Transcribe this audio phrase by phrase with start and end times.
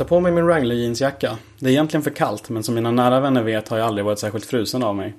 [0.00, 1.38] tar på mig min Wrangler jeansjacka.
[1.58, 4.18] Det är egentligen för kallt, men som mina nära vänner vet har jag aldrig varit
[4.18, 5.14] särskilt frusen av mig.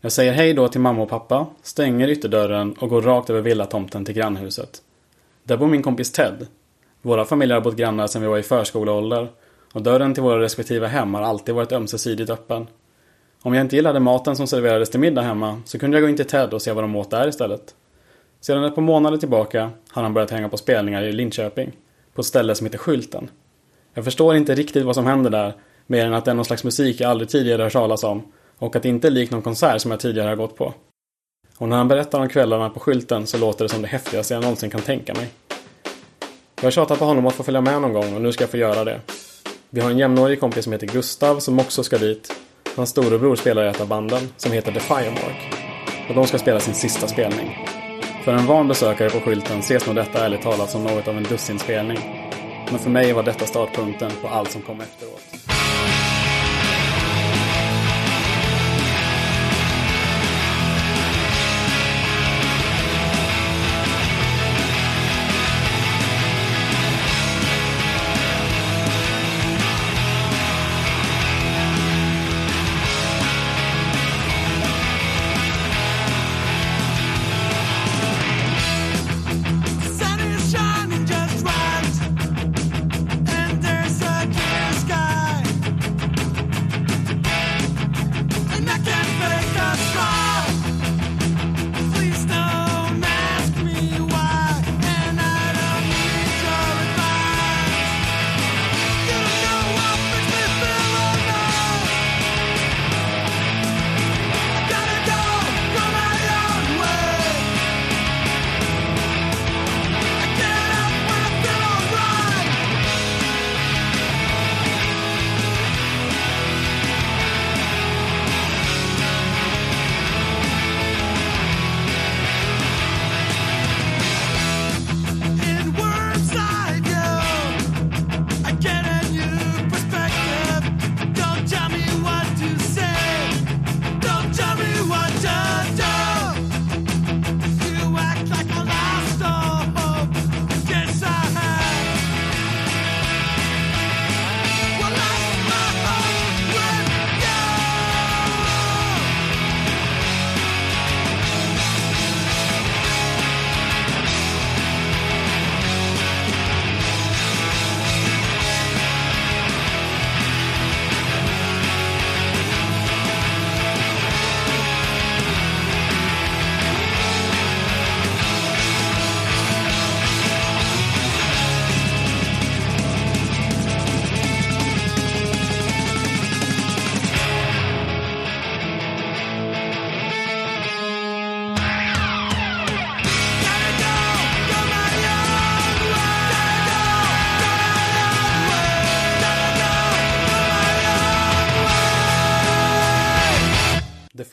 [0.00, 4.04] Jag säger hej då till mamma och pappa, stänger ytterdörren och går rakt över villatomten
[4.04, 4.82] till grannhuset.
[5.42, 6.46] Där bor min kompis Ted.
[7.02, 9.28] Våra familjer har bott grannar sedan vi var i förskoleålder
[9.72, 12.66] och dörren till våra respektive hem har alltid varit ömsesidigt öppen.
[13.42, 16.16] Om jag inte gillade maten som serverades till middag hemma så kunde jag gå in
[16.16, 17.74] till Ted och se vad de åt där istället.
[18.40, 21.72] Sedan ett par månader tillbaka har han börjat hänga på spelningar i Linköping.
[22.14, 23.28] På ett ställe som heter Skylten.
[23.96, 25.54] Jag förstår inte riktigt vad som händer där,
[25.86, 28.76] mer än att det är någon slags musik jag aldrig tidigare hört talas om och
[28.76, 30.74] att det inte är likt någon konsert som jag tidigare har gått på.
[31.58, 34.42] Och när han berättar om kvällarna på skylten så låter det som det häftigaste jag
[34.42, 35.28] någonsin kan tänka mig.
[36.56, 38.50] Jag har tjatat på honom att få följa med någon gång och nu ska jag
[38.50, 39.00] få göra det.
[39.70, 42.32] Vi har en jämnårig kompis som heter Gustav som också ska dit.
[42.76, 45.54] Hans storebror spelar i ett av banden som heter The Firemark.
[46.08, 47.58] Och de ska spela sin sista spelning.
[48.24, 51.22] För en van besökare på skylten ses nog detta ärligt talat som något av en
[51.22, 52.25] dussinspelning.
[52.70, 55.55] Men för mig var detta startpunkten på allt som kom efteråt.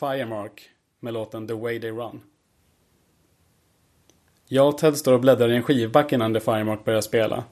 [0.04, 0.70] Firemark
[1.00, 2.20] med låten The Way They Run.
[4.48, 7.44] Jag och Ted står och bläddrar i en skivback innan The Firemark börjar spela.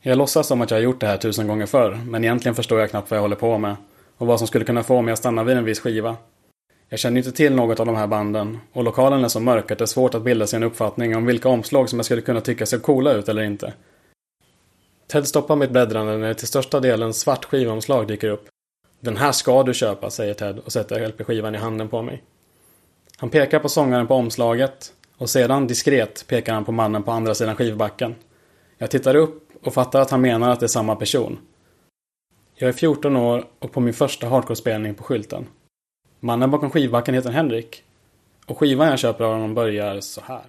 [0.00, 2.80] Jag låtsas som att jag har gjort det här tusen gånger förr, men egentligen förstår
[2.80, 3.76] jag knappt vad jag håller på med
[4.16, 6.16] och vad som skulle kunna få mig att stanna vid en viss skiva.
[6.88, 9.78] Jag känner inte till något av de här banden och lokalen är så mörk att
[9.78, 12.40] det är svårt att bilda sig en uppfattning om vilka omslag som jag skulle kunna
[12.40, 13.72] tycka ser coola ut eller inte.
[15.06, 18.48] Ted stoppar mitt bläddrande när det till största delen svart skivomslag dyker upp.
[19.00, 22.22] Den här ska du köpa, säger Ted och sätter LP-skivan i handen på mig.
[23.16, 27.34] Han pekar på sångaren på omslaget och sedan diskret pekar han på mannen på andra
[27.34, 28.14] sidan skivbacken.
[28.78, 31.38] Jag tittar upp och fattar att han menar att det är samma person.
[32.54, 35.46] Jag är 14 år och på min första hardcore-spelning på skylten.
[36.20, 37.82] Mannen bakom skivbacken heter Henrik.
[38.46, 40.44] Och skivan jag köper av honom börjar så här.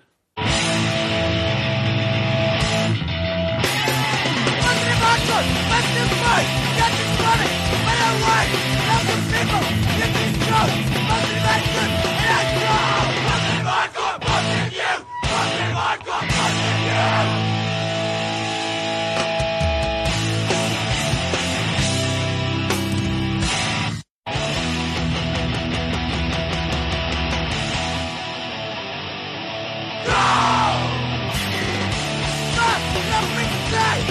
[33.80, 34.06] night,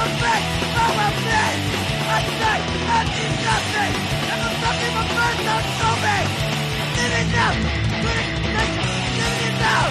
[0.00, 0.48] the best
[0.84, 1.66] of a bitch.
[2.10, 2.58] At say.
[2.90, 3.94] I need nothing.
[4.26, 5.42] Never the my friends
[5.80, 6.26] so big.
[6.96, 7.56] Get it up,
[8.02, 8.88] Put it, take it,
[9.46, 9.84] it now.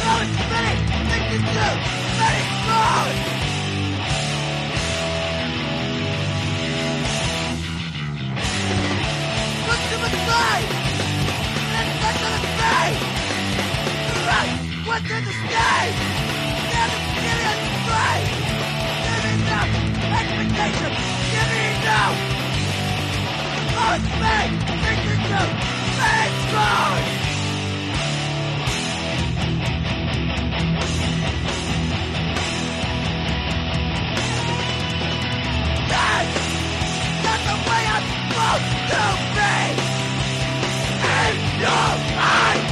[0.00, 0.78] Throw it, spin it,
[1.10, 1.76] take it through.
[2.20, 3.08] Let it fall.
[11.74, 12.30] And it's to
[14.08, 16.31] The Right, what's in the sky?
[17.92, 18.32] Please!
[19.04, 19.70] Give me enough
[20.18, 20.92] expectation!
[21.32, 22.06] Give me me the
[38.08, 39.04] supposed to
[39.36, 39.52] be
[41.12, 42.71] in your mind.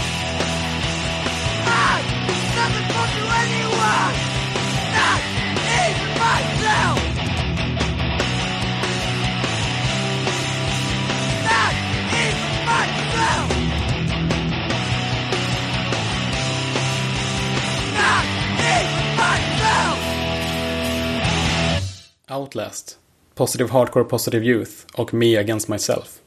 [22.31, 22.99] Outlast,
[23.35, 26.19] Positive Hardcore Positive Youth och Me Against Myself.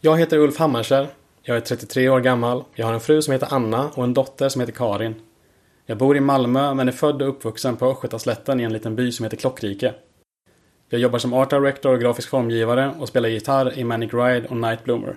[0.00, 1.08] Jag heter Ulf Hammarskär.
[1.42, 2.64] Jag är 33 år gammal.
[2.74, 5.14] Jag har en fru som heter Anna och en dotter som heter Karin.
[5.86, 9.12] Jag bor i Malmö men är född och uppvuxen på Östgötaslätten i en liten by
[9.12, 9.94] som heter Klockrike.
[10.88, 14.56] Jag jobbar som art director och grafisk formgivare och spelar gitarr i Manic Ride och
[14.56, 15.16] Night Bloomer.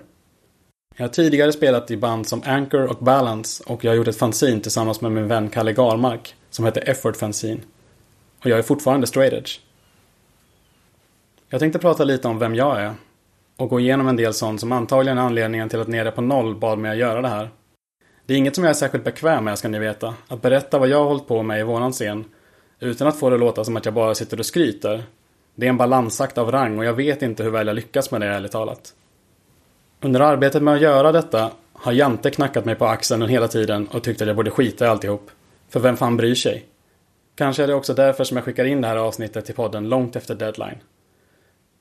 [0.96, 4.18] Jag har tidigare spelat i band som Anchor och Balance och jag har gjort ett
[4.18, 7.60] fanzine tillsammans med min vän Kalle Garmark som heter Effort Fanzine.
[8.40, 9.60] Och jag är fortfarande straight edge.
[11.48, 12.94] Jag tänkte prata lite om vem jag är
[13.56, 16.54] och gå igenom en del sånt som antagligen är anledningen till att Nere på Noll
[16.54, 17.50] bad mig att göra det här.
[18.26, 20.14] Det är inget som jag är särskilt bekväm med ska ni veta.
[20.28, 22.24] Att berätta vad jag har hållit på med i våran scen
[22.80, 25.02] utan att få det att låta som att jag bara sitter och skryter.
[25.54, 28.20] Det är en balansakt av rang och jag vet inte hur väl jag lyckas med
[28.20, 28.94] det ärligt talat.
[30.00, 34.02] Under arbetet med att göra detta har Jante knackat mig på axeln hela tiden och
[34.02, 35.30] tyckt att jag borde skita i alltihop.
[35.68, 36.66] För vem fan bryr sig?
[37.36, 40.16] Kanske är det också därför som jag skickar in det här avsnittet till podden långt
[40.16, 40.78] efter deadline.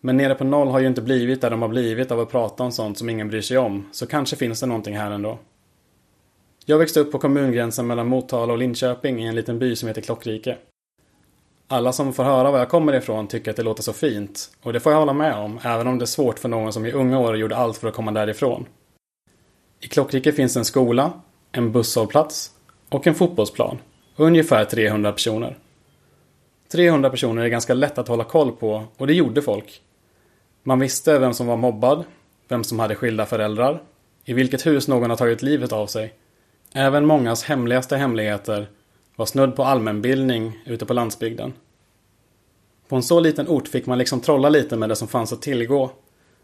[0.01, 2.63] Men Nere på Noll har ju inte blivit där de har blivit av att prata
[2.63, 5.39] om sånt som ingen bryr sig om, så kanske finns det någonting här ändå.
[6.65, 10.01] Jag växte upp på kommungränsen mellan Motala och Linköping i en liten by som heter
[10.01, 10.57] Klockrike.
[11.67, 14.73] Alla som får höra var jag kommer ifrån tycker att det låter så fint, och
[14.73, 16.91] det får jag hålla med om, även om det är svårt för någon som i
[16.91, 18.65] unga år gjorde allt för att komma därifrån.
[19.79, 21.11] I Klockrike finns en skola,
[21.51, 22.51] en busshållplats
[22.89, 23.77] och en fotbollsplan.
[24.15, 25.57] Ungefär 300 personer.
[26.71, 29.81] 300 personer är ganska lätt att hålla koll på och det gjorde folk.
[30.63, 32.03] Man visste vem som var mobbad,
[32.47, 33.81] vem som hade skilda föräldrar,
[34.25, 36.13] i vilket hus någon har tagit livet av sig.
[36.73, 38.67] Även mångas hemligaste hemligheter
[39.15, 41.53] var snudd på allmänbildning ute på landsbygden.
[42.87, 45.41] På en så liten ort fick man liksom trolla lite med det som fanns att
[45.41, 45.91] tillgå.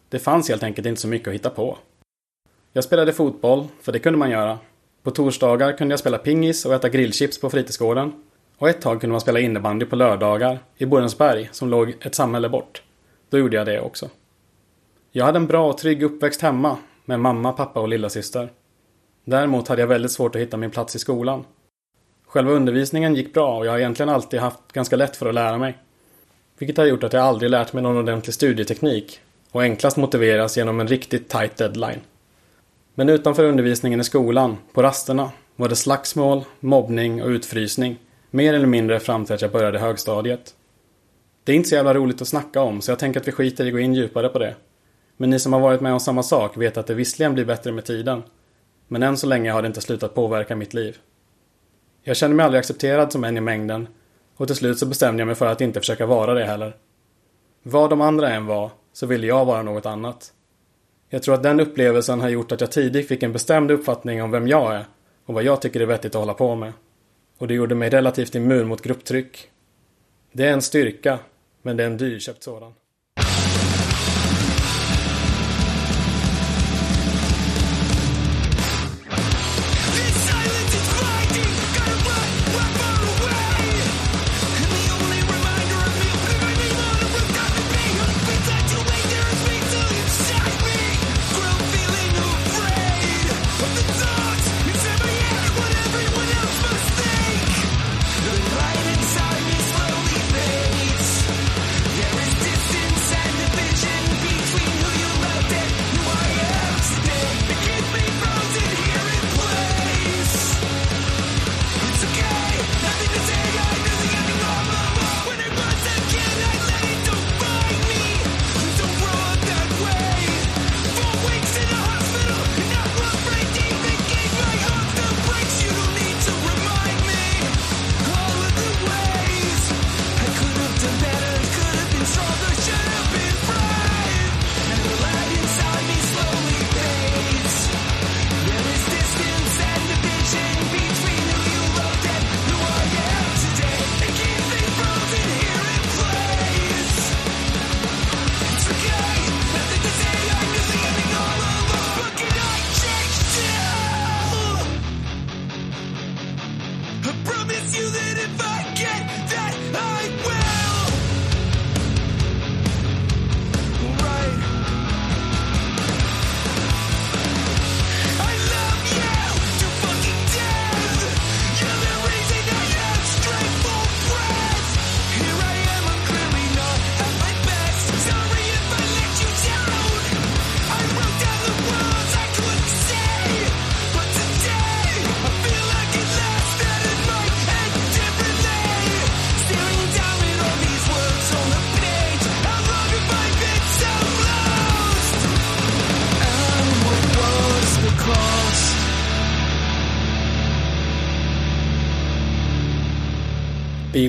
[0.09, 1.77] Det fanns helt enkelt inte så mycket att hitta på.
[2.73, 4.59] Jag spelade fotboll, för det kunde man göra.
[5.03, 8.13] På torsdagar kunde jag spela pingis och äta grillchips på fritidsgården.
[8.57, 12.49] Och ett tag kunde man spela innebandy på lördagar i Borensberg som låg ett samhälle
[12.49, 12.81] bort.
[13.29, 14.09] Då gjorde jag det också.
[15.11, 18.49] Jag hade en bra och trygg uppväxt hemma med mamma, pappa och lillasyster.
[19.25, 21.45] Däremot hade jag väldigt svårt att hitta min plats i skolan.
[22.27, 25.57] Själva undervisningen gick bra och jag har egentligen alltid haft ganska lätt för att lära
[25.57, 25.77] mig.
[26.57, 29.19] Vilket har gjort att jag aldrig lärt mig någon ordentlig studieteknik
[29.51, 31.99] och enklast motiveras genom en riktigt tight deadline.
[32.95, 37.97] Men utanför undervisningen i skolan, på rasterna, var det slagsmål, mobbning och utfrysning.
[38.31, 40.55] Mer eller mindre fram till att jag började högstadiet.
[41.43, 43.65] Det är inte så jävla roligt att snacka om, så jag tänker att vi skiter
[43.65, 44.55] i att gå in djupare på det.
[45.17, 47.71] Men ni som har varit med om samma sak vet att det visserligen blir bättre
[47.71, 48.23] med tiden.
[48.87, 50.97] Men än så länge har det inte slutat påverka mitt liv.
[52.03, 53.87] Jag kände mig aldrig accepterad som en i mängden
[54.37, 56.75] och till slut så bestämde jag mig för att inte försöka vara det heller.
[57.63, 60.33] Vad de andra än var, så ville jag vara något annat.
[61.13, 64.31] Jag tror att den upplevelsen har gjort att jag tidigt fick en bestämd uppfattning om
[64.31, 64.85] vem jag är
[65.25, 66.73] och vad jag tycker är vettigt att hålla på med.
[67.37, 69.49] Och det gjorde mig relativt immun mot grupptryck.
[70.31, 71.19] Det är en styrka,
[71.61, 72.73] men det är en dyrköpt sådan.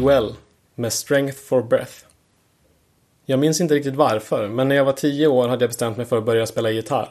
[0.03, 0.35] Well
[0.75, 1.93] med Strength for Breath.
[3.27, 6.07] Jag minns inte riktigt varför, men när jag var tio år hade jag bestämt mig
[6.07, 7.09] för att börja spela gitarr.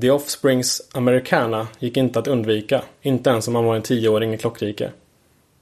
[0.00, 4.38] The Offsprings Americana gick inte att undvika, inte ens om man var en tioåring i
[4.38, 4.90] klockrike.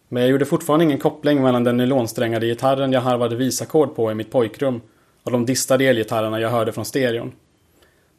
[0.09, 4.15] Men jag gjorde fortfarande ingen koppling mellan den nylonsträngade gitarren jag harvade visackord på i
[4.15, 4.81] mitt pojkrum
[5.23, 7.33] och de distade elgitarrerna jag hörde från stereon.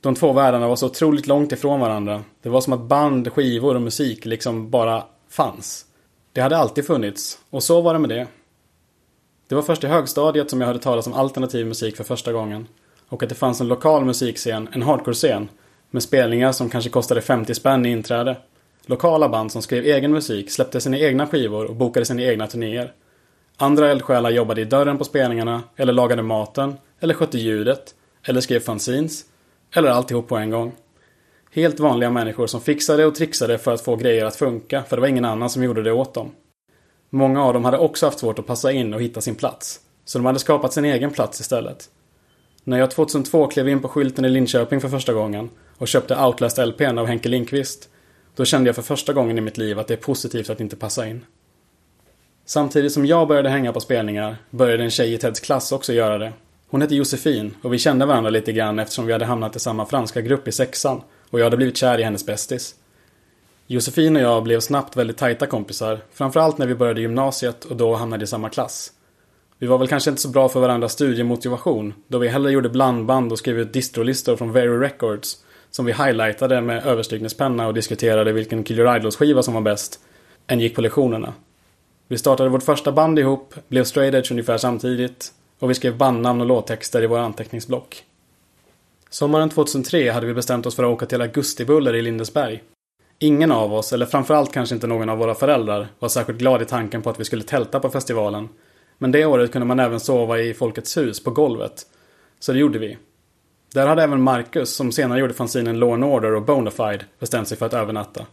[0.02, 2.24] De två världarna var så otroligt långt ifrån varandra.
[2.42, 5.86] Det var som att band, skivor och musik liksom bara fanns.
[6.33, 8.27] Det hade alltid funnits, och så var det med det.
[9.48, 12.67] Det var först i högstadiet som jag hörde talas om alternativ musik för första gången.
[13.09, 15.50] Och att det fanns en lokal musikscen, en hardcore-scen,
[15.91, 18.38] med spelningar som kanske kostade 50 spänn i inträde.
[18.86, 22.93] Lokala band som skrev egen musik, släppte sina egna skivor och bokade sina egna turnéer.
[23.57, 28.59] Andra eldsjälar jobbade i dörren på spelningarna, eller lagade maten, eller skötte ljudet, eller skrev
[28.59, 29.25] fanzines,
[29.75, 30.75] eller alltihop på en gång.
[31.51, 35.01] Helt vanliga människor som fixade och trixade för att få grejer att funka, för det
[35.01, 36.32] var ingen annan som gjorde det åt dem.
[37.10, 39.79] Många av dem hade också haft svårt att passa in och hitta sin plats.
[40.06, 41.89] Så de hade skapat sin egen plats istället.
[42.63, 47.00] När jag 2002 klev in på skylten i Linköping för första gången och köpte Outlast-LPn
[47.00, 47.89] av Henke Lindqvist.
[48.36, 50.75] Då kände jag för första gången i mitt liv att det är positivt att inte
[50.75, 51.25] passa in.
[52.46, 56.18] Samtidigt som jag började hänga på spelningar började en tjej i Teds klass också göra
[56.18, 56.34] det.
[56.70, 59.86] Hon hette Josefin och vi kände varandra lite grann eftersom vi hade hamnat i samma
[59.86, 62.75] franska grupp i sexan och jag hade blivit kär i hennes bästis.
[63.67, 67.95] Josefin och jag blev snabbt väldigt tajta kompisar, framförallt när vi började gymnasiet och då
[67.95, 68.91] hamnade i samma klass.
[69.57, 73.31] Vi var väl kanske inte så bra för varandras studiemotivation, då vi hellre gjorde blandband
[73.31, 75.38] och skrev ut distrolistor från Very Records,
[75.71, 80.00] som vi highlightade med överstrykningspenna och diskuterade vilken Killer Idols-skiva som var bäst,
[80.48, 81.33] än gick på lektionerna.
[82.07, 86.41] Vi startade vårt första band ihop, blev straight edge ungefär samtidigt, och vi skrev bandnamn
[86.41, 88.03] och låttexter i våra anteckningsblock.
[89.12, 92.63] Sommaren 2003 hade vi bestämt oss för att åka till Augustibuller i Lindesberg.
[93.20, 96.66] Ingen av oss, eller framförallt kanske inte någon av våra föräldrar, var särskilt glad i
[96.66, 98.50] tanken på att vi skulle tälta på festivalen.
[98.98, 101.86] Men det året kunde man även sova i Folkets hus på golvet.
[102.39, 102.98] Så det gjorde vi.
[103.74, 107.58] Där hade även Marcus, som senare gjorde fanzinen Law and Order och Bonafide, bestämt sig
[107.58, 108.25] för att övernatta.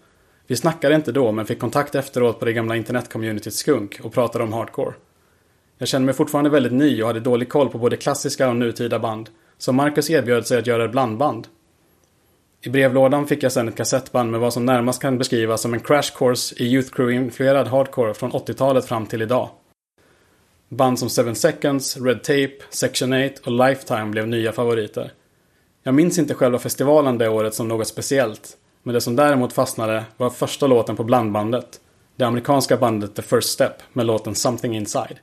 [0.47, 4.45] Vi snackade inte då, men fick kontakt efteråt på det gamla internetcommunityt Skunk och pratade
[4.45, 4.95] om hardcore.
[5.79, 8.99] Jag kände mig fortfarande väldigt ny och hade dålig koll på både klassiska och nutida
[8.99, 9.31] band.
[9.59, 11.49] Så Marcus erbjöd sig att göra ett blandband.
[12.61, 15.81] I brevlådan fick jag sedan ett kassettband med vad som närmast kan beskrivas som en
[15.81, 19.49] crash course i Youth Crew-influerad hardcore från 80-talet fram till idag.
[20.69, 25.13] Band som Seven Seconds, Red Tape, Section 8 och Lifetime blev nya favoriter.
[25.83, 30.05] Jag minns inte själva festivalen det året som något speciellt, men det som däremot fastnade
[30.17, 31.81] var första låten på blandbandet.
[32.17, 35.19] Det amerikanska bandet The First Step med låten Something Inside.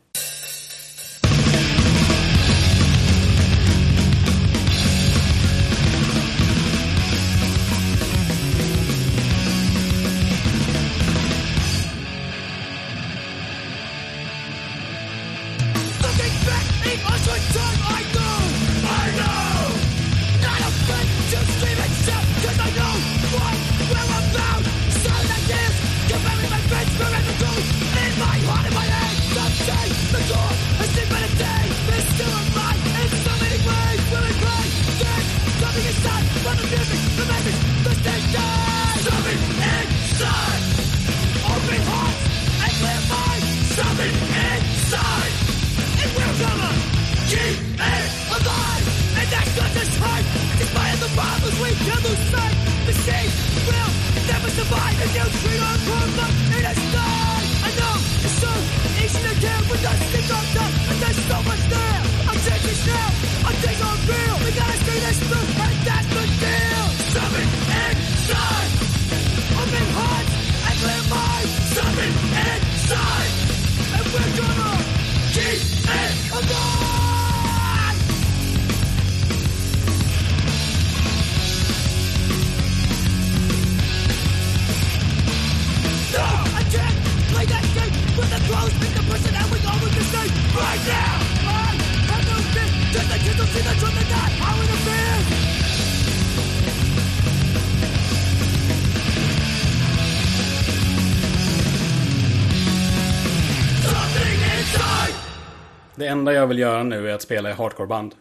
[105.95, 108.15] Det enda jag vill göra nu är att spela i hardcoreband.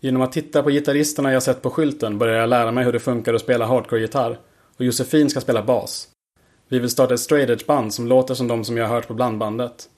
[0.00, 3.00] Genom att titta på gitarristerna jag sett på skylten börjar jag lära mig hur det
[3.00, 4.38] funkar att spela hardcore-gitarr.
[4.76, 6.08] Och Josefin ska spela bas.
[6.68, 9.08] Vi vill starta ett straight edge band som låter som de som jag har hört
[9.08, 9.88] på blandbandet.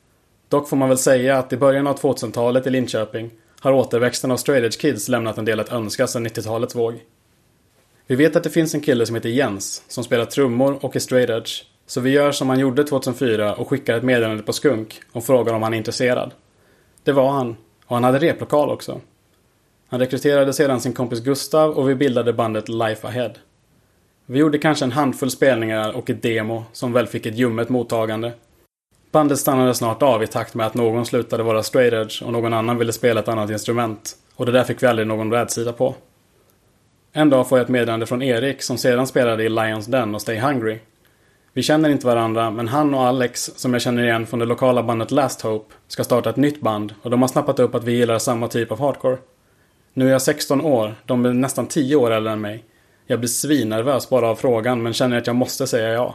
[0.49, 4.37] Dock får man väl säga att i början av 2000-talet i Linköping har återväxten av
[4.37, 7.01] straight edge kids lämnat en del att önska sedan 90-talets våg.
[8.07, 11.01] Vi vet att det finns en kille som heter Jens som spelar trummor och är
[11.01, 11.65] straight edge.
[11.87, 15.55] Så vi gör som han gjorde 2004 och skickar ett meddelande på Skunk och frågar
[15.55, 16.33] om han är intresserad.
[17.05, 17.57] Det var han.
[17.87, 19.01] Och han hade replokal också.
[19.89, 23.33] Han rekryterade sedan sin kompis Gustav och vi bildade bandet Life Ahead.
[24.27, 28.33] Vi gjorde kanske en handfull spelningar och ett demo som väl fick ett ljummet mottagande.
[29.11, 32.53] Bandet stannade snart av i takt med att någon slutade vara straight edge och någon
[32.53, 34.17] annan ville spela ett annat instrument.
[34.35, 35.95] Och det där fick vi aldrig någon rädsida på.
[37.13, 40.23] En dag får jag ett meddelande från Erik som sedan spelade i Lions Den och
[40.23, 40.79] Stay Hungry.
[41.55, 44.83] Vi känner inte varandra men han och Alex, som jag känner igen från det lokala
[44.83, 47.93] bandet Last Hope, ska starta ett nytt band och de har snappat upp att vi
[47.93, 49.19] gillar samma typ av hardcore.
[49.95, 52.65] Nu är jag 16 år, de är nästan 10 år äldre än mig.
[53.07, 56.15] Jag blir svinnervös bara av frågan men känner att jag måste säga ja.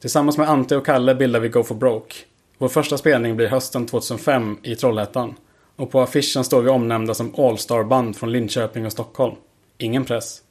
[0.00, 2.14] Tillsammans med Ante och Kalle bildar vi Go for Broke.
[2.58, 5.34] Vår första spelning blir hösten 2005 i Trollhättan.
[5.76, 9.34] Och på affischen står vi omnämnda som All-star-band från Linköping och Stockholm.
[9.78, 10.42] Ingen press.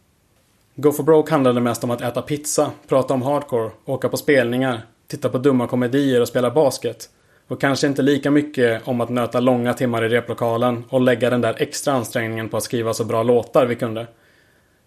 [0.76, 4.82] Go for Broke handlade mest om att äta pizza, prata om hardcore, åka på spelningar,
[5.08, 7.10] titta på dumma komedier och spela basket.
[7.48, 11.42] Och kanske inte lika mycket om att nöta långa timmar i replokalen och lägga den
[11.42, 14.08] där extra ansträngningen på att skriva så bra låtar vi kunde.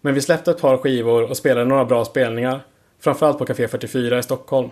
[0.00, 2.60] Men vi släppte ett par skivor och spelade några bra spelningar.
[3.00, 4.70] Framförallt på Café 44 i Stockholm.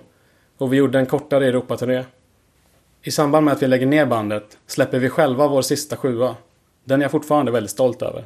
[0.59, 2.05] Och vi gjorde en kortare Europaturné.
[3.03, 6.37] I samband med att vi lägger ner bandet släpper vi själva vår sista sjua.
[6.85, 8.25] Den är jag fortfarande väldigt stolt över.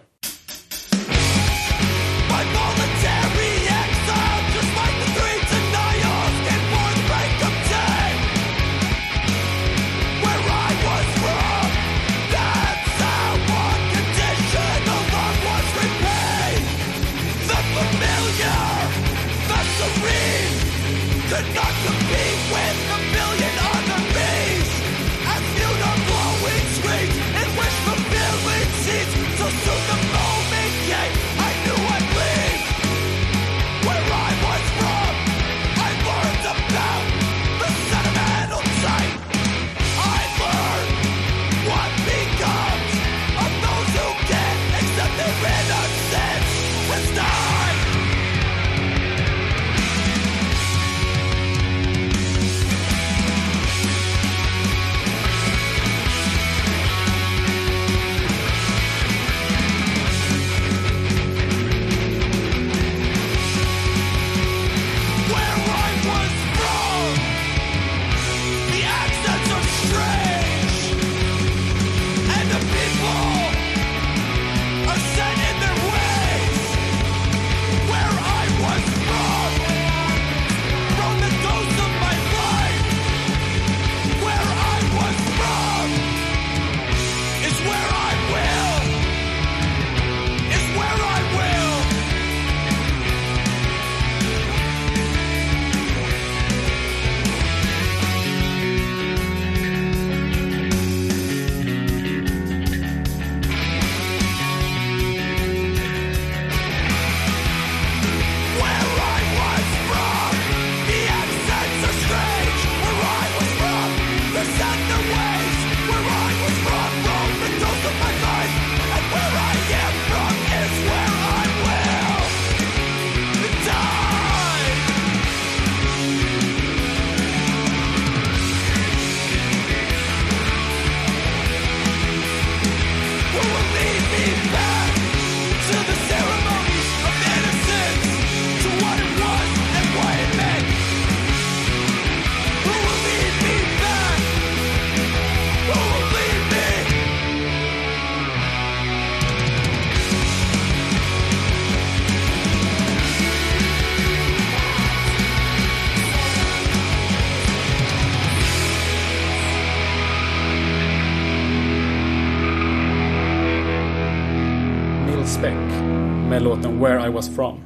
[166.86, 167.60] Where I Was From.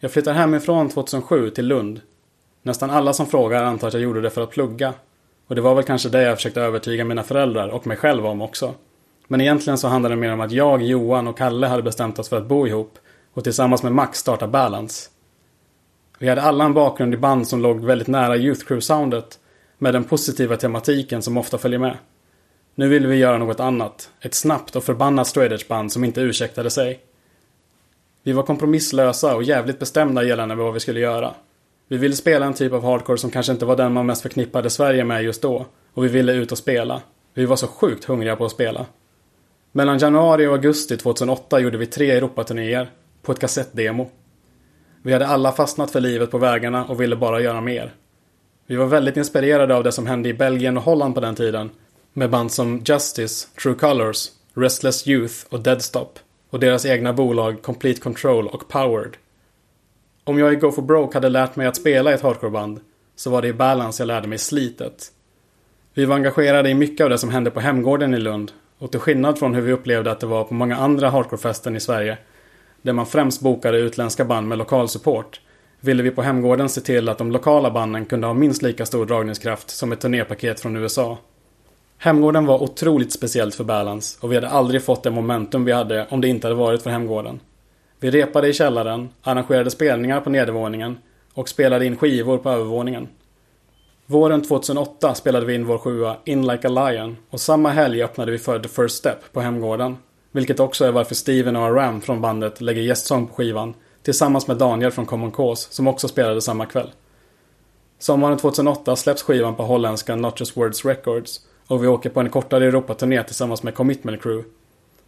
[0.00, 2.00] Jag flyttar hemifrån 2007 till Lund.
[2.62, 4.94] Nästan alla som frågar antar att jag gjorde det för att plugga.
[5.46, 8.42] Och det var väl kanske det jag försökte övertyga mina föräldrar och mig själv om
[8.42, 8.74] också.
[9.28, 12.28] Men egentligen så handlade det mer om att jag, Johan och Kalle hade bestämt oss
[12.28, 12.98] för att bo ihop
[13.34, 15.10] och tillsammans med Max starta Balance.
[16.18, 19.38] Vi hade alla en bakgrund i band som låg väldigt nära Youth Crew-soundet
[19.78, 21.96] med den positiva tematiken som ofta följer med.
[22.74, 24.10] Nu ville vi göra något annat.
[24.20, 27.00] Ett snabbt och förbannat straight edge band som inte ursäktade sig.
[28.26, 31.34] Vi var kompromisslösa och jävligt bestämda gällande vad vi skulle göra.
[31.88, 34.70] Vi ville spela en typ av hardcore som kanske inte var den man mest förknippade
[34.70, 35.66] Sverige med just då.
[35.94, 37.02] Och vi ville ut och spela.
[37.34, 38.86] Vi var så sjukt hungriga på att spela.
[39.72, 42.90] Mellan januari och augusti 2008 gjorde vi tre Europaturnéer.
[43.22, 44.10] På ett kassettdemo.
[45.02, 47.94] Vi hade alla fastnat för livet på vägarna och ville bara göra mer.
[48.66, 51.70] Vi var väldigt inspirerade av det som hände i Belgien och Holland på den tiden.
[52.12, 56.18] Med band som Justice, True Colors, Restless Youth och Deadstop.
[56.54, 59.16] Och deras egna bolag Complete Control och Powered.
[60.24, 62.80] Om jag i Go For Broke hade lärt mig att spela i ett hardcoreband
[63.16, 65.12] så var det i Balance jag lärde mig slitet.
[65.94, 69.00] Vi var engagerade i mycket av det som hände på Hemgården i Lund och till
[69.00, 72.18] skillnad från hur vi upplevde att det var på många andra hardcorefesten i Sverige
[72.82, 75.40] där man främst bokade utländska band med lokal support
[75.80, 79.06] ville vi på Hemgården se till att de lokala banden kunde ha minst lika stor
[79.06, 81.18] dragningskraft som ett turnépaket från USA.
[82.04, 86.06] Hemgården var otroligt speciellt för Balance och vi hade aldrig fått det momentum vi hade
[86.10, 87.40] om det inte hade varit för Hemgården.
[88.00, 90.98] Vi repade i källaren, arrangerade spelningar på nedervåningen
[91.34, 93.08] och spelade in skivor på övervåningen.
[94.06, 98.32] Våren 2008 spelade vi in vår sjua In Like a Lion och samma helg öppnade
[98.32, 99.96] vi för The First Step på Hemgården.
[100.32, 104.56] Vilket också är varför Steven och Aram från bandet lägger gästsång på skivan tillsammans med
[104.56, 106.90] Daniel från Common Cause som också spelade samma kväll.
[107.98, 112.30] Sommaren 2008 släpps skivan på holländska Not Just Words Records och vi åker på en
[112.30, 114.48] kortare Europaturné tillsammans med Commitment Crew.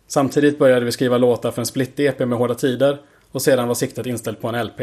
[0.07, 2.99] Samtidigt började vi skriva låtar för en split-EP med Hårda Tider
[3.33, 4.81] och sedan var siktet inställt på en LP.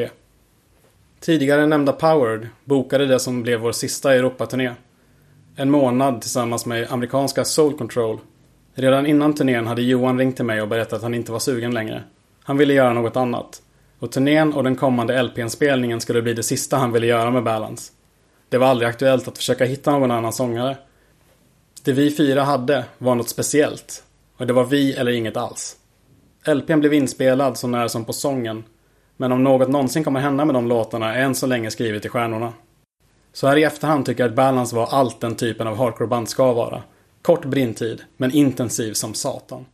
[1.19, 4.71] Tidigare nämnda Powered bokade det som blev vår sista Europaturné.
[5.55, 8.19] En månad tillsammans med amerikanska Soul Control.
[8.73, 11.73] Redan innan turnén hade Johan ringt till mig och berättat att han inte var sugen
[11.73, 12.03] längre.
[12.43, 13.61] Han ville göra något annat.
[13.99, 17.91] Och turnén och den kommande LP-inspelningen skulle bli det sista han ville göra med Balance.
[18.49, 20.77] Det var aldrig aktuellt att försöka hitta någon annan sångare.
[21.85, 24.03] Det vi fyra hade var något speciellt.
[24.37, 25.77] Och det var vi eller inget alls.
[26.47, 28.63] LPn blev inspelad så nära som på sången.
[29.17, 32.09] Men om något någonsin kommer hända med de låtarna är än så länge skrivet i
[32.09, 32.53] stjärnorna.
[33.33, 36.53] Så här i efterhand tycker jag att Balance var allt den typen av hardcoreband ska
[36.53, 36.83] vara.
[37.21, 39.65] Kort brintid, men intensiv som satan.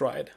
[0.00, 0.30] Stride.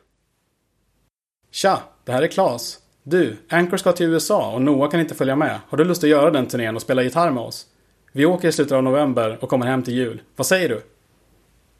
[1.51, 2.79] Tja, det här är Klas.
[3.03, 5.59] Du, Anchor ska till USA och Noah kan inte följa med.
[5.69, 7.67] Har du lust att göra den turnén och spela gitarr med oss?
[8.11, 10.21] Vi åker i slutet av november och kommer hem till jul.
[10.35, 10.81] Vad säger du?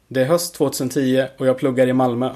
[0.08, 2.30] Det är höst 2010 och jag pluggar i Malmö.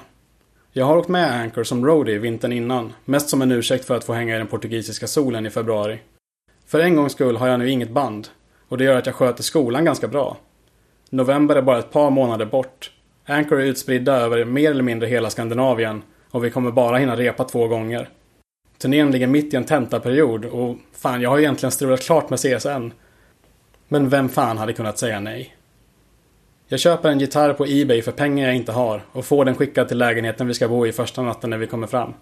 [0.72, 4.04] Jag har åkt med Anchor som roadie vintern innan, mest som en ursäkt för att
[4.04, 6.00] få hänga i den portugisiska solen i februari.
[6.66, 8.28] För en gångs skull har jag nu inget band
[8.68, 10.36] och det gör att jag sköter skolan ganska bra.
[11.10, 12.90] November är bara ett par månader bort.
[13.30, 17.44] Anchor är utspridda över mer eller mindre hela Skandinavien och vi kommer bara hinna repa
[17.44, 18.08] två gånger.
[18.78, 22.90] Turnén ligger mitt i en tentaperiod och fan, jag har egentligen strulat klart med CSN.
[23.88, 25.54] Men vem fan hade kunnat säga nej?
[26.68, 29.88] Jag köper en gitarr på Ebay för pengar jag inte har och får den skickad
[29.88, 32.14] till lägenheten vi ska bo i första natten när vi kommer fram.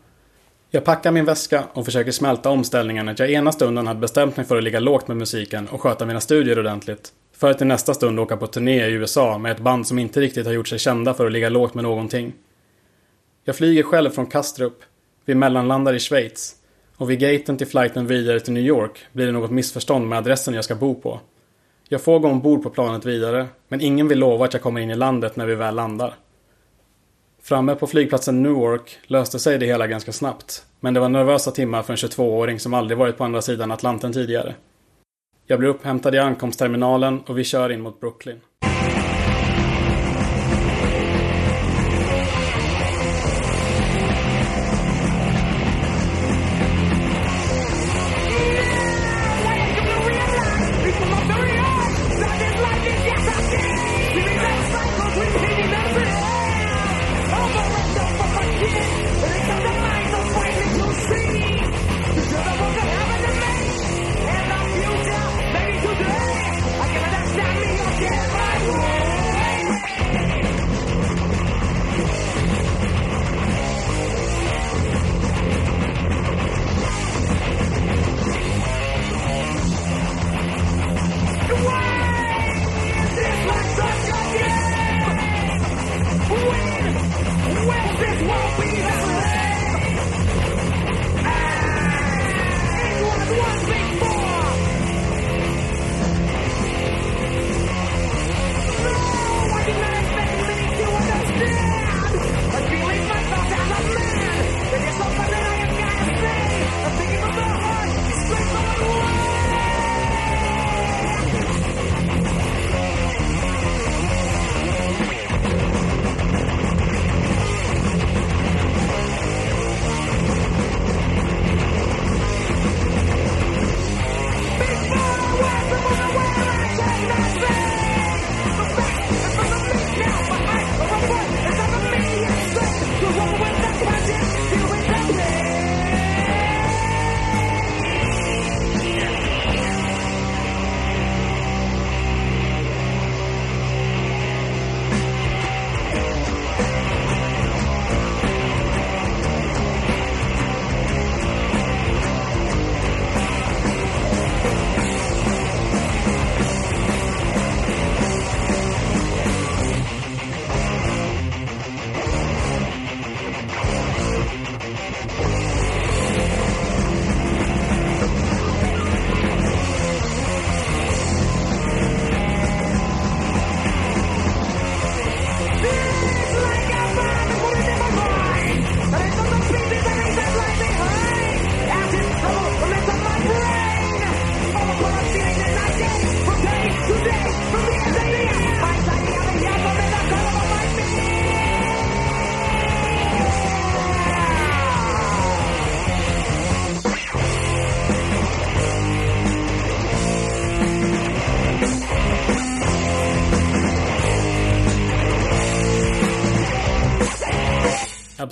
[0.71, 4.47] Jag packar min väska och försöker smälta omställningen att jag ena stunden hade bestämt mig
[4.47, 7.13] för att ligga lågt med musiken och sköta mina studier ordentligt.
[7.39, 10.21] För att i nästa stund åka på turné i USA med ett band som inte
[10.21, 12.33] riktigt har gjort sig kända för att ligga lågt med någonting.
[13.45, 14.83] Jag flyger själv från Kastrup.
[15.25, 16.55] Vi mellanlandar i Schweiz.
[16.97, 20.55] Och vid gaten till flighten vidare till New York blir det något missförstånd med adressen
[20.55, 21.21] jag ska bo på.
[21.89, 24.91] Jag får gå ombord på planet vidare, men ingen vill lova att jag kommer in
[24.91, 26.15] i landet när vi väl landar.
[27.43, 30.65] Framme på flygplatsen Newark löste sig det hela ganska snabbt.
[30.81, 34.13] Men det var nervösa timmar för en 22-åring som aldrig varit på andra sidan Atlanten
[34.13, 34.55] tidigare.
[35.49, 38.41] Jag blir upphämtad i ankomstterminalen och vi kör in mot Brooklyn.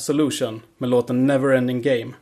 [0.05, 2.13] Absolution med låten Neverending Game.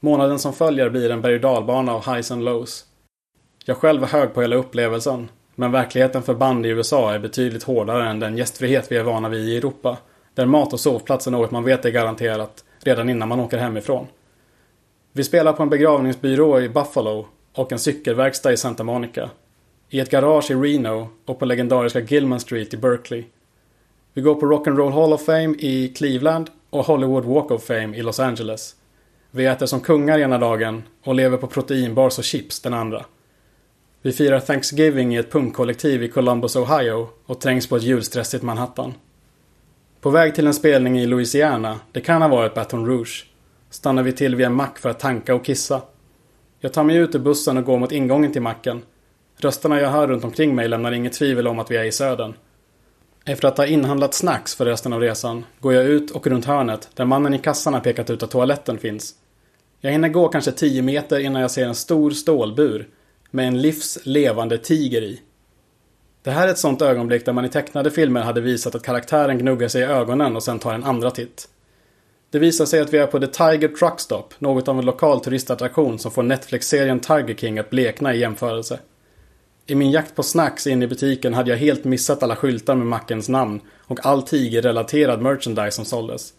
[0.00, 2.84] Månaden som följer blir en berg och dalbana av highs and lows.
[3.64, 7.62] Jag själv är hög på hela upplevelsen, men verkligheten för band i USA är betydligt
[7.62, 9.98] hårdare än den gästfrihet vi är vana vid i Europa,
[10.34, 14.06] där mat och sovplats är något man vet är garanterat redan innan man åker hemifrån.
[15.12, 19.30] Vi spelar på en begravningsbyrå i Buffalo och en cykelverkstad i Santa Monica.
[19.88, 23.24] I ett garage i Reno och på legendariska Gilman Street i Berkeley.
[24.14, 28.02] Vi går på Rock'n'Roll Hall of Fame i Cleveland och Hollywood Walk of Fame i
[28.02, 28.76] Los Angeles.
[29.30, 33.04] Vi äter som kungar ena dagen och lever på proteinbars och chips den andra.
[34.02, 38.94] Vi firar Thanksgiving i ett punkkollektiv i Columbus, Ohio och trängs på ett julstressigt Manhattan.
[40.00, 43.26] På väg till en spelning i Louisiana, det kan ha varit Baton Rouge,
[43.70, 45.82] stannar vi till vid en mack för att tanka och kissa.
[46.60, 48.82] Jag tar mig ut ur bussen och går mot ingången till macken.
[49.36, 52.34] Rösterna jag hör runt omkring mig lämnar inget tvivel om att vi är i södern.
[53.24, 56.88] Efter att ha inhandlat snacks för resten av resan går jag ut och runt hörnet
[56.94, 59.14] där mannen i kassan har pekat ut att toaletten finns.
[59.80, 62.88] Jag hinner gå kanske 10 meter innan jag ser en stor stålbur
[63.30, 65.20] med en livs levande tiger i.
[66.22, 69.38] Det här är ett sånt ögonblick där man i tecknade filmer hade visat att karaktären
[69.38, 71.48] gnuggar sig i ögonen och sen tar en andra titt.
[72.30, 75.20] Det visar sig att vi är på The Tiger Truck Stop, något av en lokal
[75.20, 78.78] turistattraktion som får Netflix-serien Tiger King att blekna i jämförelse.
[79.66, 82.86] I min jakt på snacks in i butiken hade jag helt missat alla skyltar med
[82.86, 86.32] mackens namn och all tigerrelaterad merchandise som såldes.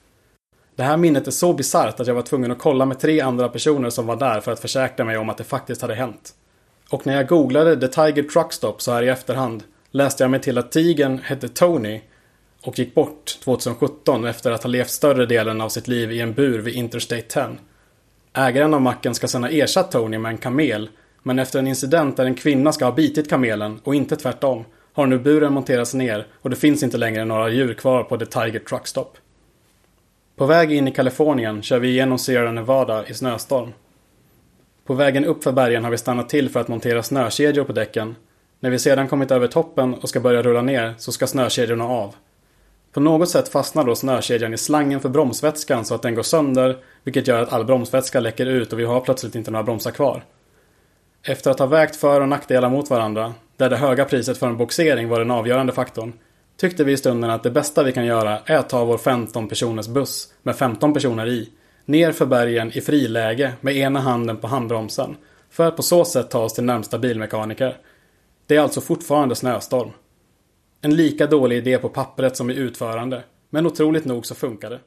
[0.76, 3.50] Det här minnet är så bisarrt att jag var tvungen att kolla med tre andra
[3.50, 6.34] personer som var där för att försäkra mig om att det faktiskt hade hänt.
[6.90, 10.42] Och när jag googlade The Tiger Truck Stop så här i efterhand läste jag mig
[10.42, 12.02] till att tigern hette Tony
[12.64, 16.34] och gick bort 2017 efter att ha levt större delen av sitt liv i en
[16.34, 17.46] bur vid Interstate 10.
[18.34, 20.90] Ägaren av macken ska sedan ha ersatt Tony med en kamel
[21.24, 25.08] men efter en incident där en kvinna ska ha bitit kamelen och inte tvärtom har
[25.08, 28.60] nu buren monterats ner och det finns inte längre några djur kvar på The Tiger
[28.60, 29.10] Truck Stop.
[30.36, 33.74] På väg in i Kalifornien kör vi igenom Sierra Nevada i snöstorm.
[34.86, 38.16] På vägen upp för bergen har vi stannat till för att montera snökedjor på däcken.
[38.60, 42.16] När vi sedan kommit över toppen och ska börja rulla ner så ska snökedjorna av.
[42.92, 46.78] På något sätt fastnar då snökedjan i slangen för bromsvätskan så att den går sönder,
[47.04, 50.24] vilket gör att all bromsvätska läcker ut och vi har plötsligt inte några bromsar kvar.
[51.26, 54.58] Efter att ha vägt för och nackdelar mot varandra, där det höga priset för en
[54.58, 56.14] boxering var den avgörande faktorn,
[56.58, 59.48] tyckte vi i stunden att det bästa vi kan göra är att ta vår 15
[59.48, 61.50] personers buss med 15 personer i,
[61.86, 65.18] ner för bergen i friläge med ena handen på handbromsen,
[65.50, 67.78] för att på så sätt ta oss till närmsta bilmekaniker.
[68.48, 69.92] Det är alltså fortfarande snöstorm.
[70.82, 74.80] En lika dålig idé på pappret som i utförande, men otroligt nog så funkar det.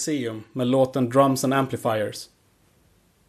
[0.00, 2.28] Coliseum med låten Drums and Amplifiers.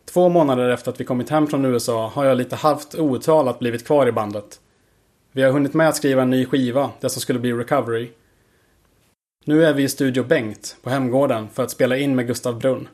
[0.06, 3.86] Två månader efter att vi kommit hem från USA har jag lite halvt outtalat blivit
[3.88, 4.60] kvar i bandet.
[5.32, 8.10] Vi har hunnit med att skriva en ny skiva, det som skulle bli Recovery.
[9.46, 12.88] Nu är vi i Studio Bengt på Hemgården för att spela in med Gustav Brunn.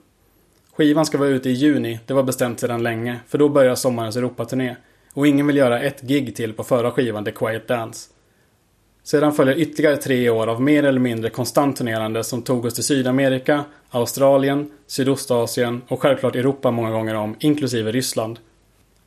[0.73, 4.17] Skivan ska vara ute i juni, det var bestämt sedan länge, för då börjar sommarens
[4.17, 4.75] Europaturné.
[5.13, 8.09] Och ingen vill göra ett gig till på förra skivan, The Quiet Dance.
[9.07, 12.83] Sedan följer ytterligare tre år av mer eller mindre konstant turnerande som tog oss till
[12.83, 18.39] Sydamerika, Australien, Sydostasien och självklart Europa många gånger om, inklusive Ryssland.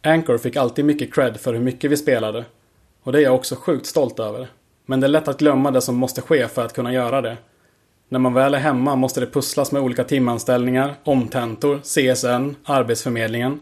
[0.02, 2.44] Anchor fick alltid mycket cred för hur mycket vi spelade.
[3.02, 4.48] Och det är jag också sjukt stolt över.
[4.86, 7.36] Men det är lätt att glömma det som måste ske för att kunna göra det.
[8.08, 13.60] När man väl är hemma måste det pusslas med olika timanställningar, omtentor, CSN, Arbetsförmedlingen.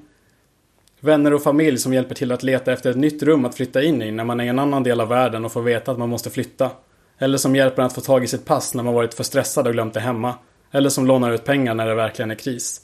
[1.00, 4.02] Vänner och familj som hjälper till att leta efter ett nytt rum att flytta in
[4.02, 6.08] i när man är i en annan del av världen och får veta att man
[6.08, 6.70] måste flytta.
[7.18, 9.66] Eller som hjälper en att få tag i sitt pass när man varit för stressad
[9.66, 10.34] och glömt det hemma.
[10.70, 12.80] Eller som lånar ut pengar när det verkligen är kris.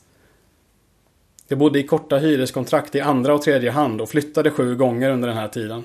[1.48, 5.28] Jag bodde i korta hyreskontrakt i andra och tredje hand och flyttade sju gånger under
[5.28, 5.84] den här tiden.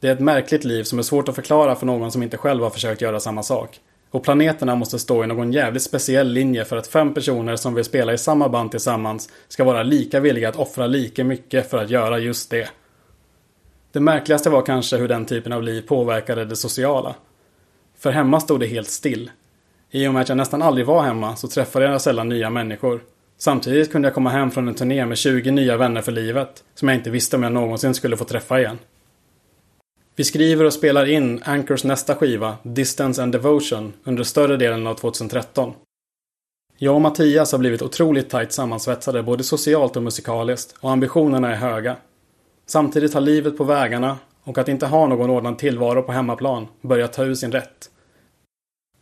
[0.00, 2.62] Det är ett märkligt liv som är svårt att förklara för någon som inte själv
[2.62, 3.80] har försökt göra samma sak.
[4.10, 7.84] Och planeterna måste stå i någon jävligt speciell linje för att fem personer som vill
[7.84, 11.90] spela i samma band tillsammans ska vara lika villiga att offra lika mycket för att
[11.90, 12.68] göra just det.
[13.92, 17.14] Det märkligaste var kanske hur den typen av liv påverkade det sociala.
[17.98, 19.30] För hemma stod det helt still.
[19.90, 23.00] I och med att jag nästan aldrig var hemma så träffade jag sällan nya människor.
[23.38, 26.88] Samtidigt kunde jag komma hem från en turné med 20 nya vänner för livet, som
[26.88, 28.78] jag inte visste om jag någonsin skulle få träffa igen.
[30.18, 34.94] Vi skriver och spelar in Anchors nästa skiva, Distance and Devotion, under större delen av
[34.94, 35.72] 2013.
[36.78, 41.56] Jag och Mattias har blivit otroligt tajt sammansvetsade både socialt och musikaliskt och ambitionerna är
[41.56, 41.96] höga.
[42.66, 47.12] Samtidigt har livet på vägarna och att inte ha någon ordnad tillvaro på hemmaplan börjat
[47.12, 47.90] ta ur sin rätt.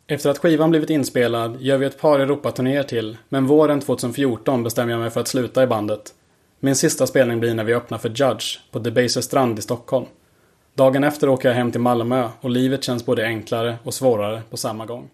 [0.07, 4.93] Efter att skivan blivit inspelad gör vi ett par Europaturnéer till, men våren 2014 bestämmer
[4.93, 6.15] jag mig för att sluta i bandet.
[6.61, 10.07] Min sista spelning blir när vi öppnar för Judge på Debaser strand i Stockholm.
[10.77, 14.57] Dagen efter åker jag hem till Malmö och livet känns både enklare och svårare på
[14.57, 15.11] samma gång.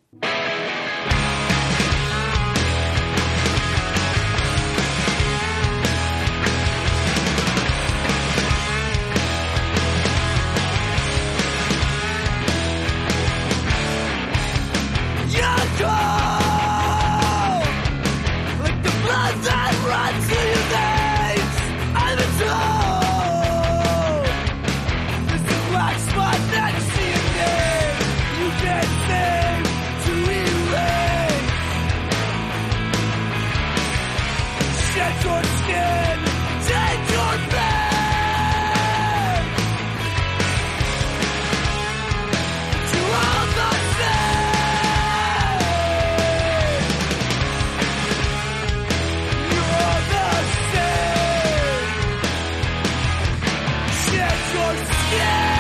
[54.71, 55.60] Shed your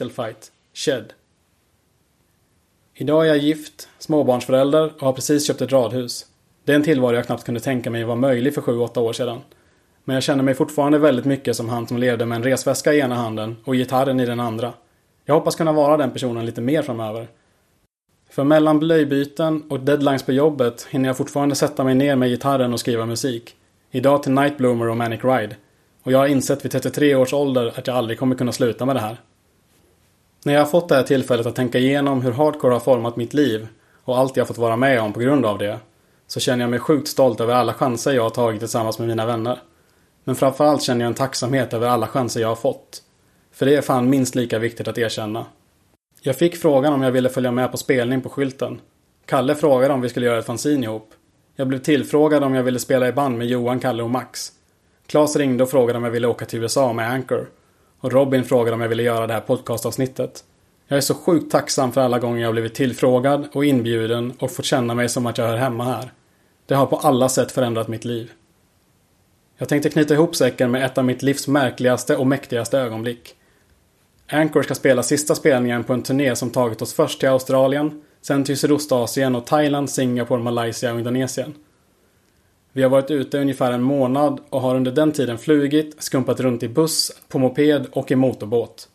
[0.00, 1.12] Title Fight Shed
[2.94, 6.26] Idag är jag gift, småbarnsförälder och har precis köpt ett radhus.
[6.64, 9.38] Det är en tillvaro jag knappt kunde tänka mig var möjlig för 7-8 år sedan.
[10.04, 13.00] Men jag känner mig fortfarande väldigt mycket som han som levde med en resväska i
[13.00, 14.72] ena handen och gitarren i den andra.
[15.24, 17.28] Jag hoppas kunna vara den personen lite mer framöver.
[18.30, 22.72] För mellan blöjbyten och deadlines på jobbet hinner jag fortfarande sätta mig ner med gitarren
[22.72, 23.56] och skriva musik.
[23.90, 25.56] Idag till night bloomer och Manic Ride.
[26.02, 28.96] Och jag har insett vid 33 års ålder att jag aldrig kommer kunna sluta med
[28.96, 29.16] det här.
[30.44, 33.34] När jag har fått det här tillfället att tänka igenom hur hardcore har format mitt
[33.34, 33.68] liv
[34.04, 35.78] och allt jag fått vara med om på grund av det
[36.26, 39.26] så känner jag mig sjukt stolt över alla chanser jag har tagit tillsammans med mina
[39.26, 39.58] vänner.
[40.24, 43.02] Men framförallt känner jag en tacksamhet över alla chanser jag har fått.
[43.52, 45.46] För det är fan minst lika viktigt att erkänna.
[46.22, 48.80] Jag fick frågan om jag ville följa med på spelning på skylten.
[49.26, 51.10] Kalle frågade om vi skulle göra ett fanzine ihop.
[51.56, 54.52] Jag blev tillfrågad om jag ville spela i band med Johan, Kalle och Max.
[55.06, 57.48] Klas ringde och frågade om jag ville åka till USA med Anchor.
[58.00, 60.44] Och Robin frågade om jag ville göra det här podcastavsnittet.
[60.88, 64.64] Jag är så sjukt tacksam för alla gånger jag blivit tillfrågad och inbjuden och fått
[64.64, 66.12] känna mig som att jag hör hemma här.
[66.66, 68.32] Det har på alla sätt förändrat mitt liv.
[69.58, 73.34] Jag tänkte knyta ihop säcken med ett av mitt livs märkligaste och mäktigaste ögonblick.
[74.28, 78.44] Anchor ska spela sista spelningen på en turné som tagit oss först till Australien, sen
[78.44, 81.54] till Sydostasien och Thailand, Singapore, Malaysia och Indonesien.
[82.72, 86.62] Vi har varit ute ungefär en månad och har under den tiden flugit, skumpat runt
[86.62, 88.88] i buss, på moped och i motorbåt.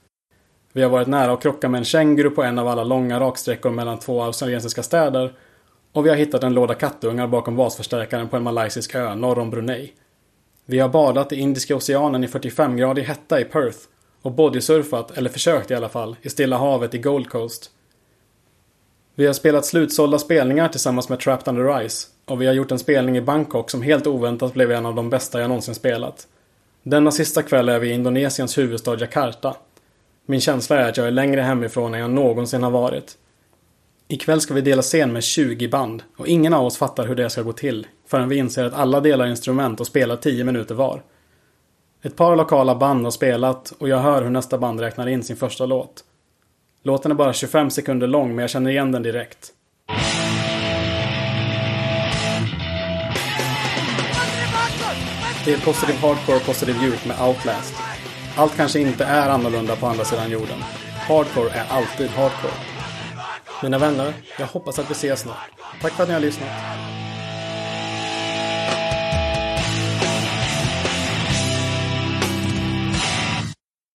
[0.74, 3.70] Vi har varit nära att krocka med en känguru på en av alla långa raksträckor
[3.70, 5.34] mellan två australiensiska städer
[5.92, 9.50] och vi har hittat en låda kattungar bakom basförstärkaren på en malaysisk ö norr om
[9.50, 9.94] Brunei.
[10.66, 13.78] Vi har badat i Indiska oceanen i 45-gradig hetta i Perth
[14.22, 17.72] och bodysurfat, eller försökt i alla fall, i Stilla havet i Gold Coast.
[19.16, 22.80] Vi har spelat slutsålda spelningar tillsammans med Trapped Under Ice och vi har gjort en
[22.80, 26.28] spelning i Bangkok som helt oväntat blev en av de bästa jag någonsin spelat.
[26.84, 29.56] Denna sista kväll är vi i Indonesiens huvudstad Jakarta.
[30.26, 33.18] Min känsla är att jag är längre hemifrån än jag någonsin har varit.
[34.08, 37.30] Ikväll ska vi dela scen med 20 band och ingen av oss fattar hur det
[37.30, 41.04] ska gå till förrän vi inser att alla delar instrument och spelar 10 minuter var.
[42.02, 45.36] Ett par lokala band har spelat och jag hör hur nästa band räknar in sin
[45.36, 46.04] första låt.
[46.84, 49.54] Låten är bara 25 sekunder lång men jag känner igen den direkt.
[55.46, 57.74] Det är Positive Hardcore och Positive Youth med Outlast.
[58.36, 60.58] Allt kanske inte är annorlunda på andra sidan jorden.
[61.08, 62.54] Hardcore är alltid hardcore.
[63.64, 65.50] Mina vänner, jag hoppas att vi ses snart.
[65.82, 66.50] Tack för att ni har lyssnat.